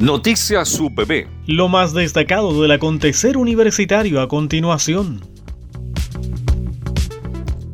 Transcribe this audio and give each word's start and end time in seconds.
Noticias 0.00 0.80
UPB. 0.80 1.26
Lo 1.46 1.68
más 1.68 1.92
destacado 1.92 2.62
del 2.62 2.70
acontecer 2.70 3.36
universitario 3.36 4.22
a 4.22 4.28
continuación. 4.28 5.20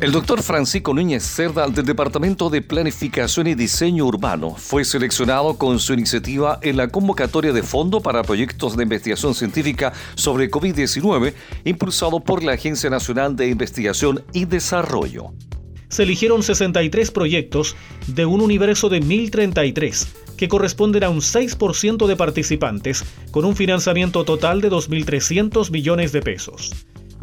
El 0.00 0.10
doctor 0.10 0.42
Francisco 0.42 0.92
Núñez 0.92 1.22
Cerda 1.22 1.68
del 1.68 1.86
Departamento 1.86 2.50
de 2.50 2.62
Planificación 2.62 3.46
y 3.46 3.54
Diseño 3.54 4.06
Urbano 4.06 4.56
fue 4.56 4.84
seleccionado 4.84 5.56
con 5.56 5.78
su 5.78 5.92
iniciativa 5.92 6.58
en 6.62 6.76
la 6.76 6.88
convocatoria 6.88 7.52
de 7.52 7.62
fondo 7.62 8.00
para 8.00 8.24
proyectos 8.24 8.76
de 8.76 8.82
investigación 8.82 9.32
científica 9.32 9.92
sobre 10.16 10.50
COVID-19 10.50 11.32
impulsado 11.64 12.18
por 12.18 12.42
la 12.42 12.54
Agencia 12.54 12.90
Nacional 12.90 13.36
de 13.36 13.46
Investigación 13.46 14.24
y 14.32 14.46
Desarrollo. 14.46 15.32
Se 15.88 16.02
eligieron 16.02 16.42
63 16.42 17.12
proyectos 17.12 17.76
de 18.08 18.26
un 18.26 18.40
universo 18.40 18.88
de 18.88 19.00
1033 19.00 20.25
que 20.36 20.48
corresponden 20.48 21.04
a 21.04 21.08
un 21.08 21.20
6% 21.20 22.06
de 22.06 22.16
participantes 22.16 23.04
con 23.30 23.44
un 23.44 23.56
financiamiento 23.56 24.24
total 24.24 24.60
de 24.60 24.70
2.300 24.70 25.70
millones 25.70 26.12
de 26.12 26.22
pesos 26.22 26.72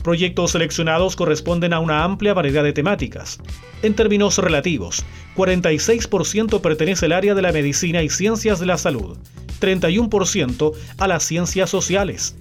proyectos 0.04 0.52
seleccionados 0.52 1.16
corresponden 1.16 1.74
a 1.74 1.80
una 1.80 2.04
amplia 2.04 2.34
variedad 2.34 2.64
de 2.64 2.74
temáticas. 2.74 3.40
En 3.82 3.96
términos 3.96 4.38
relativos, 4.38 5.04
46% 5.36 6.62
pertenece 6.62 7.06
al 7.08 7.14
área 7.14 7.34
de 7.34 7.42
la 7.42 7.52
medicina 7.52 8.04
y 8.04 8.10
ciencias 8.10 8.60
de 8.60 8.68
la 8.68 8.78
salud, 8.78 9.18
31% 9.60 10.74
a 10.98 11.08
las 11.08 11.24
ciencias 11.24 11.70
sociales, 11.70 12.36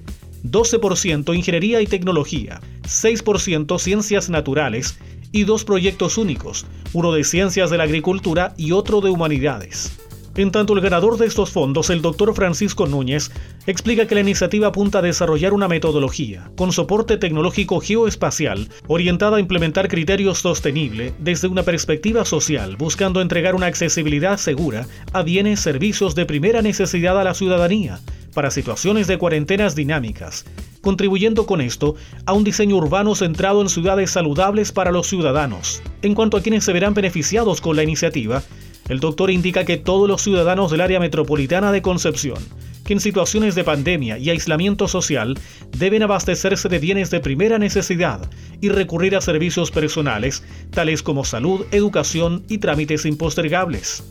12% 0.45 1.35
ingeniería 1.35 1.81
y 1.81 1.87
tecnología, 1.87 2.61
6% 2.83 3.79
ciencias 3.79 4.29
naturales 4.29 4.99
y 5.31 5.45
dos 5.45 5.65
proyectos 5.65 6.19
únicos, 6.19 6.67
uno 6.93 7.13
de 7.13 7.25
ciencias 7.25 7.71
de 7.71 7.79
la 7.79 7.85
agricultura 7.85 8.55
y 8.57 8.73
otro 8.73 9.01
de 9.01 9.09
humanidades. 9.11 10.02
En 10.35 10.51
tanto, 10.51 10.73
el 10.73 10.81
ganador 10.81 11.19
de 11.19 11.27
estos 11.27 11.51
fondos, 11.51 11.91
el 11.91 12.01
doctor 12.01 12.35
Francisco 12.35 12.87
Núñez, 12.87 13.31
explica 13.67 14.07
que 14.07 14.15
la 14.15 14.23
iniciativa 14.23 14.69
apunta 14.69 14.99
a 14.99 15.03
desarrollar 15.03 15.53
una 15.53 15.69
metodología 15.69 16.51
con 16.57 16.73
soporte 16.73 17.19
tecnológico 17.19 17.81
geoespacial 17.81 18.69
orientada 18.87 19.37
a 19.37 19.41
implementar 19.41 19.89
criterios 19.89 20.39
sostenibles 20.39 21.13
desde 21.19 21.49
una 21.49 21.65
perspectiva 21.65 22.25
social, 22.25 22.77
buscando 22.77 23.21
entregar 23.21 23.55
una 23.55 23.67
accesibilidad 23.67 24.39
segura 24.39 24.87
a 25.13 25.23
bienes, 25.23 25.61
servicios 25.61 26.15
de 26.15 26.25
primera 26.25 26.63
necesidad 26.63 27.21
a 27.21 27.25
la 27.25 27.35
ciudadanía 27.35 28.01
para 28.33 28.51
situaciones 28.51 29.07
de 29.07 29.19
cuarentenas 29.19 29.75
dinámicas, 29.75 30.47
contribuyendo 30.81 31.45
con 31.45 31.61
esto 31.61 31.95
a 32.25 32.33
un 32.33 32.45
diseño 32.45 32.77
urbano 32.77 33.15
centrado 33.15 33.61
en 33.61 33.69
ciudades 33.69 34.11
saludables 34.11 34.73
para 34.73 34.93
los 34.93 35.07
ciudadanos. 35.07 35.83
En 36.01 36.15
cuanto 36.15 36.39
a 36.39 36.41
quienes 36.41 36.65
se 36.65 36.73
verán 36.73 36.95
beneficiados 36.95 37.61
con 37.61 37.77
la 37.77 37.83
iniciativa, 37.83 38.43
el 38.89 39.01
doctor 39.01 39.31
indica 39.31 39.65
que 39.65 39.77
todos 39.77 40.09
los 40.09 40.23
ciudadanos 40.23 40.71
del 40.71 40.81
área 40.81 41.01
metropolitana 41.01 41.73
de 41.73 41.83
Concepción, 41.83 42.39
que 42.85 42.95
en 42.95 43.01
situaciones 43.01 43.55
de 43.55 43.65
pandemia 43.65 44.19
y 44.19 44.31
aislamiento 44.31 44.89
social 44.89 45.39
deben 45.77 46.03
abastecerse 46.03 46.69
de 46.69 46.79
bienes 46.79 47.11
de 47.11 47.21
primera 47.21 47.59
necesidad 47.59 48.31
y 48.61 48.69
recurrir 48.69 49.17
a 49.17 49.21
servicios 49.21 49.71
personales, 49.71 50.43
tales 50.71 51.03
como 51.03 51.25
salud, 51.25 51.67
educación 51.71 52.45
y 52.49 52.59
trámites 52.59 53.07
impostergables. 53.07 54.03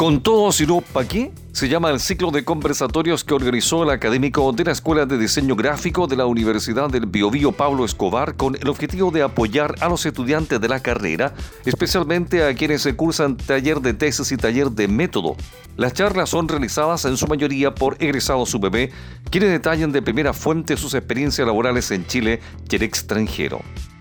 Con 0.00 0.22
todo, 0.22 0.50
si 0.50 0.66
no, 0.66 0.80
¿pa' 0.80 1.04
qué? 1.04 1.30
Se 1.52 1.68
llama 1.68 1.90
el 1.90 2.00
ciclo 2.00 2.30
de 2.30 2.42
conversatorios 2.42 3.22
que 3.22 3.34
organizó 3.34 3.82
el 3.82 3.90
académico 3.90 4.50
de 4.50 4.64
la 4.64 4.72
Escuela 4.72 5.04
de 5.04 5.18
Diseño 5.18 5.56
Gráfico 5.56 6.06
de 6.06 6.16
la 6.16 6.24
Universidad 6.24 6.88
del 6.88 7.04
Biobío 7.04 7.52
Pablo 7.52 7.84
Escobar 7.84 8.34
con 8.34 8.56
el 8.56 8.66
objetivo 8.68 9.10
de 9.10 9.20
apoyar 9.20 9.74
a 9.82 9.90
los 9.90 10.06
estudiantes 10.06 10.58
de 10.58 10.68
la 10.68 10.80
carrera, 10.80 11.34
especialmente 11.66 12.42
a 12.42 12.54
quienes 12.54 12.80
se 12.80 12.96
cursan 12.96 13.36
taller 13.36 13.82
de 13.82 13.92
tesis 13.92 14.32
y 14.32 14.38
taller 14.38 14.70
de 14.70 14.88
método. 14.88 15.36
Las 15.76 15.92
charlas 15.92 16.30
son 16.30 16.48
realizadas 16.48 17.04
en 17.04 17.18
su 17.18 17.26
mayoría 17.26 17.74
por 17.74 18.02
egresados 18.02 18.54
UPB, 18.54 18.88
quienes 19.30 19.50
detallan 19.50 19.92
de 19.92 20.00
primera 20.00 20.32
fuente 20.32 20.78
sus 20.78 20.94
experiencias 20.94 21.46
laborales 21.46 21.90
en 21.90 22.06
Chile 22.06 22.40
y 22.70 22.76
en 22.76 22.82
extranjero. 22.84 23.60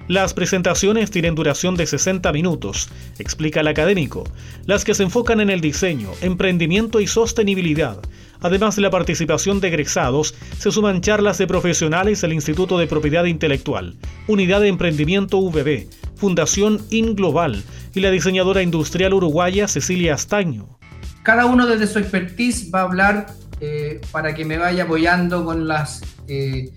Las 0.10 0.34
presentaciones 0.34 1.12
tienen 1.12 1.36
duración 1.36 1.76
de 1.76 1.86
60 1.86 2.34
minutos, 2.34 2.90
explica 3.20 3.60
el 3.60 3.68
académico, 3.68 4.24
las 4.66 4.84
que 4.84 4.96
se 4.96 5.04
enfocan 5.04 5.40
en 5.40 5.52
el 5.52 5.62
diseño, 5.62 6.10
emprendimiento 6.22 7.00
y 7.00 7.06
sostenibilidad. 7.06 8.00
Además 8.42 8.76
de 8.76 8.82
la 8.82 8.90
participación 8.90 9.60
de 9.60 9.68
egresados, 9.68 10.34
se 10.58 10.72
suman 10.72 11.02
charlas 11.02 11.38
de 11.38 11.46
profesionales 11.46 12.22
del 12.22 12.34
Instituto 12.34 12.80
de 12.80 12.88
Propiedad 12.88 13.26
Intelectual, 13.26 13.98
Unidad 14.26 14.62
de 14.62 14.70
Emprendimiento 14.70 15.40
VB, 15.42 15.88
Fundación 16.16 16.82
InGlobal 16.90 17.62
y 17.94 18.00
la 18.00 18.10
diseñadora 18.10 18.64
industrial 18.64 19.14
uruguaya 19.14 19.68
Cecilia 19.68 20.16
Astaño. 20.16 20.80
Cada 21.22 21.46
uno 21.46 21.68
desde 21.68 21.86
su 21.86 22.00
expertise 22.00 22.72
va 22.74 22.80
a 22.80 22.84
hablar 22.86 23.28
eh, 23.62 24.02
para 24.12 24.34
que 24.34 24.44
me 24.44 24.58
vaya 24.58 24.86
apoyando 24.86 25.46
con 25.46 25.68
las... 25.68 26.02
Eh, 26.28 26.72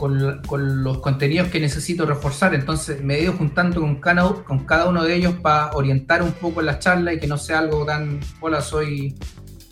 con, 0.00 0.82
los 0.82 0.98
contenidos 0.98 1.48
que 1.48 1.60
necesito 1.60 2.06
reforzar. 2.06 2.54
Entonces 2.54 3.04
me 3.04 3.16
he 3.16 3.22
ido 3.22 3.34
juntando 3.34 3.82
con 3.82 3.96
cada, 4.00 4.32
con 4.44 4.64
cada 4.64 4.88
uno 4.88 5.04
de 5.04 5.14
ellos 5.14 5.34
para 5.42 5.72
orientar 5.72 6.22
un 6.22 6.32
poco 6.32 6.62
la 6.62 6.78
charla 6.78 7.12
y 7.12 7.20
que 7.20 7.26
no 7.26 7.36
sea 7.36 7.58
algo 7.58 7.84
tan, 7.84 8.18
hola, 8.40 8.62
soy 8.62 9.14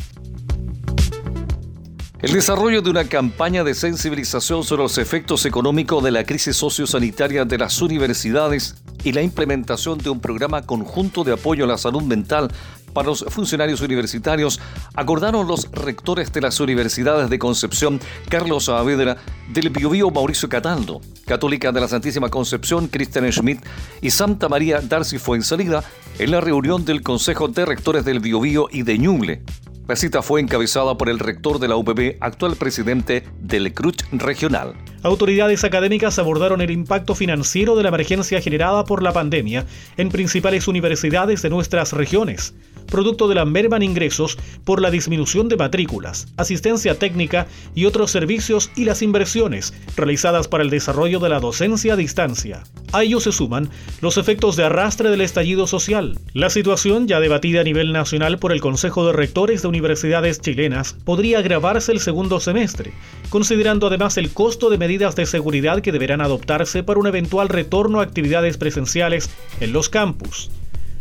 El 2.21 2.33
desarrollo 2.33 2.83
de 2.83 2.91
una 2.91 3.05
campaña 3.05 3.63
de 3.63 3.73
sensibilización 3.73 4.63
sobre 4.63 4.83
los 4.83 4.99
efectos 4.99 5.43
económicos 5.47 6.03
de 6.03 6.11
la 6.11 6.23
crisis 6.23 6.55
sociosanitaria 6.55 7.45
de 7.45 7.57
las 7.57 7.81
universidades 7.81 8.75
y 9.03 9.11
la 9.11 9.23
implementación 9.23 9.97
de 9.97 10.11
un 10.11 10.19
programa 10.19 10.61
conjunto 10.61 11.23
de 11.23 11.33
apoyo 11.33 11.63
a 11.63 11.67
la 11.67 11.79
salud 11.79 12.03
mental 12.03 12.51
para 12.94 13.07
los 13.07 13.25
funcionarios 13.29 13.81
universitarios, 13.81 14.59
acordaron 14.94 15.47
los 15.47 15.72
rectores 15.72 16.31
de 16.31 16.41
las 16.41 16.59
universidades 16.59 17.29
de 17.29 17.40
Concepción, 17.40 18.00
Carlos 18.29 18.66
Saavedra, 18.66 19.18
del 19.50 19.69
Biobío 19.69 20.12
Mauricio 20.12 20.50
Cataldo, 20.50 21.01
Católica 21.25 21.72
de 21.72 21.81
la 21.81 21.88
Santísima 21.88 22.30
Concepción, 22.30 22.88
Christian 22.88 23.31
Schmidt 23.31 23.66
y 24.01 24.12
Santa 24.12 24.50
María 24.50 24.81
Darcy 24.81 25.18
Fuensalida 25.18 25.84
en 26.19 26.31
la 26.31 26.41
reunión 26.41 26.85
del 26.85 27.01
Consejo 27.01 27.47
de 27.47 27.66
Rectores 27.66 28.06
del 28.06 28.19
Biobío 28.19 28.68
y 28.72 28.84
de 28.84 28.97
Ñuble. 28.97 29.41
La 29.88 29.97
cita 29.97 30.22
fue 30.22 30.40
encabezada 30.40 30.97
por 30.97 31.09
el 31.09 31.19
rector 31.19 31.59
de 31.59 31.68
la 31.68 31.75
UPB, 31.75 32.16
actual 32.22 32.56
presidente 32.56 33.25
del 33.41 33.74
CRUCH 33.74 34.06
regional. 34.13 34.74
Autoridades 35.03 35.63
académicas 35.63 36.18
abordaron 36.18 36.62
el 36.62 36.72
impacto 36.72 37.13
financiero 37.13 37.75
de 37.75 37.84
la 37.84 37.90
emergencia 37.90 38.40
generada 38.40 38.85
por 38.85 39.03
la 39.03 39.12
pandemia 39.12 39.66
en 39.97 40.10
principales 40.10 40.69
universidades 40.69 41.42
de 41.42 41.50
nuestras 41.50 41.92
regiones 41.92 42.54
producto 42.91 43.27
de 43.27 43.33
la 43.33 43.45
merma 43.45 43.77
en 43.77 43.83
ingresos 43.83 44.38
por 44.63 44.81
la 44.81 44.91
disminución 44.91 45.49
de 45.49 45.57
matrículas, 45.57 46.27
asistencia 46.38 46.99
técnica 46.99 47.47
y 47.73 47.85
otros 47.85 48.11
servicios 48.11 48.69
y 48.75 48.85
las 48.85 49.01
inversiones 49.01 49.73
realizadas 49.95 50.47
para 50.47 50.63
el 50.63 50.69
desarrollo 50.69 51.19
de 51.19 51.29
la 51.29 51.39
docencia 51.39 51.93
a 51.93 51.95
distancia. 51.97 52.63
A 52.91 53.03
ello 53.03 53.19
se 53.19 53.31
suman 53.31 53.69
los 54.01 54.17
efectos 54.17 54.57
de 54.57 54.65
arrastre 54.65 55.09
del 55.09 55.21
estallido 55.21 55.65
social. 55.65 56.19
La 56.33 56.49
situación, 56.49 57.07
ya 57.07 57.19
debatida 57.19 57.61
a 57.61 57.63
nivel 57.63 57.93
nacional 57.93 58.38
por 58.38 58.51
el 58.51 58.61
Consejo 58.61 59.07
de 59.07 59.13
Rectores 59.13 59.61
de 59.61 59.69
Universidades 59.69 60.41
Chilenas, 60.41 60.93
podría 61.05 61.39
agravarse 61.39 61.93
el 61.93 62.01
segundo 62.01 62.39
semestre, 62.39 62.91
considerando 63.29 63.88
además 63.88 64.17
el 64.17 64.31
costo 64.31 64.69
de 64.69 64.77
medidas 64.77 65.15
de 65.15 65.25
seguridad 65.25 65.81
que 65.81 65.93
deberán 65.93 66.19
adoptarse 66.19 66.83
para 66.83 66.99
un 66.99 67.07
eventual 67.07 67.47
retorno 67.47 68.01
a 68.01 68.03
actividades 68.03 68.57
presenciales 68.57 69.29
en 69.61 69.71
los 69.71 69.88
campus. 69.88 70.49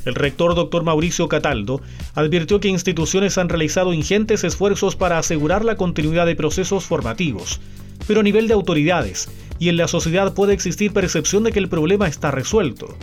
El 0.04 0.14
rector 0.14 0.54
doctor 0.54 0.82
Mauricio 0.82 1.28
Cataldo 1.28 1.80
advirtió 2.14 2.60
que 2.60 2.68
instituciones 2.68 3.36
han 3.38 3.48
realizado 3.48 3.92
ingentes 3.92 4.44
esfuerzos 4.44 4.96
para 4.96 5.18
asegurar 5.18 5.64
la 5.64 5.76
continuidad 5.76 6.26
de 6.26 6.36
procesos 6.36 6.84
formativos, 6.84 7.60
pero 8.06 8.20
a 8.20 8.22
nivel 8.22 8.48
de 8.48 8.54
autoridades 8.54 9.28
y 9.58 9.68
en 9.68 9.76
la 9.76 9.88
sociedad 9.88 10.32
puede 10.32 10.54
existir 10.54 10.92
percepción 10.92 11.44
de 11.44 11.52
que 11.52 11.58
el 11.58 11.68
problema 11.68 12.08
está 12.08 12.30
resuelto. 12.30 12.96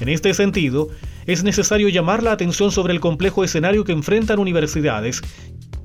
En 0.00 0.08
este 0.08 0.34
sentido, 0.34 0.88
es 1.26 1.42
necesario 1.42 1.88
llamar 1.88 2.22
la 2.22 2.32
atención 2.32 2.70
sobre 2.70 2.92
el 2.92 3.00
complejo 3.00 3.44
escenario 3.44 3.84
que 3.84 3.92
enfrentan 3.92 4.38
universidades 4.38 5.22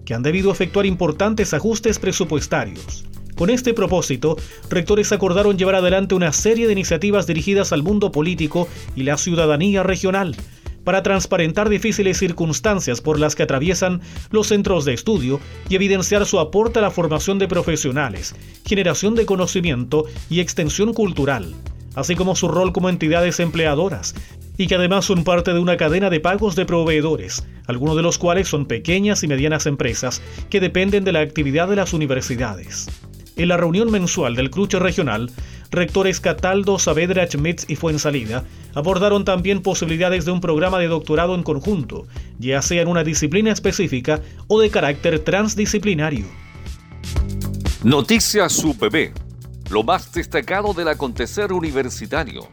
que 0.06 0.14
han 0.14 0.24
debido 0.24 0.52
efectuar 0.52 0.86
importantes 0.86 1.54
ajustes 1.54 2.00
presupuestarios. 2.00 3.06
Con 3.38 3.52
este 3.52 3.76
propósito, 3.76 4.36
rectores 4.68 5.12
acordaron 5.12 5.60
llevar 5.60 5.76
adelante 5.76 6.16
una 6.16 6.34
serie 6.34 6.66
de 6.66 6.74
iniciativas 6.74 7.28
dirigidas 7.28 7.72
al 7.72 7.84
mundo 7.84 8.12
político 8.12 8.68
y 8.96 9.04
la 9.04 9.16
ciudadanía 9.16 9.84
regional 9.84 10.36
para 10.84 11.04
transparentar 11.04 11.70
difíciles 11.70 12.18
circunstancias 12.18 13.00
por 13.00 13.20
las 13.20 13.36
que 13.36 13.44
atraviesan 13.44 14.02
los 14.32 14.48
centros 14.48 14.86
de 14.86 14.94
estudio 14.94 15.40
y 15.70 15.76
evidenciar 15.76 16.26
su 16.26 16.40
aporte 16.40 16.80
a 16.80 16.82
la 16.82 16.90
formación 16.90 17.38
de 17.38 17.48
profesionales, 17.48 18.34
generación 18.66 19.14
de 19.14 19.28
conocimiento 19.28 20.06
y 20.32 20.40
extensión 20.40 20.94
cultural, 20.94 21.54
así 21.94 22.16
como 22.16 22.36
su 22.36 22.48
rol 22.48 22.74
como 22.74 22.90
entidades 22.90 23.40
empleadoras, 23.40 24.16
y 24.58 24.66
que 24.66 24.76
además 24.76 25.06
son 25.06 25.24
parte 25.24 25.54
de 25.54 25.60
una 25.60 25.78
cadena 25.78 26.10
de 26.10 26.20
pagos 26.20 26.56
de 26.56 26.66
proveedores, 26.66 27.46
algunos 27.68 27.96
de 27.98 28.02
los 28.02 28.18
cuales 28.18 28.48
son 28.48 28.66
pequeñas 28.66 29.24
y 29.24 29.28
medianas 29.28 29.68
empresas 29.68 30.24
que 30.50 30.60
dependen 30.60 31.04
de 31.04 31.12
la 31.12 31.20
actividad 31.20 31.68
de 31.68 31.76
las 31.76 31.94
universidades. 31.94 32.88
En 33.38 33.50
la 33.50 33.58
reunión 33.58 33.92
mensual 33.92 34.36
del 34.36 34.50
Cruce 34.50 34.80
Regional, 34.80 35.30
rectores 35.70 36.20
Cataldo, 36.20 36.80
Saavedra, 36.80 37.28
Schmitz 37.28 37.66
y 37.68 37.76
Fuensalida 37.76 38.44
abordaron 38.74 39.26
también 39.26 39.62
posibilidades 39.62 40.26
de 40.26 40.32
un 40.32 40.42
programa 40.42 40.80
de 40.80 40.88
doctorado 40.88 41.36
en 41.36 41.44
conjunto, 41.44 42.08
ya 42.40 42.64
sea 42.64 42.82
en 42.82 42.88
una 42.88 43.04
disciplina 43.04 43.52
específica 43.52 44.22
o 44.48 44.60
de 44.60 44.72
carácter 44.72 45.20
transdisciplinario. 45.20 46.26
Noticias 47.84 48.64
UPB, 48.64 49.12
lo 49.70 49.84
más 49.84 50.12
destacado 50.12 50.74
del 50.74 50.88
acontecer 50.88 51.54
universitario. 51.54 52.48